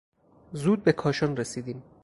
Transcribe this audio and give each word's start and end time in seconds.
زود 0.53 0.83
به 0.83 0.91
کاشان 0.93 1.37
رسیدیم. 1.37 1.83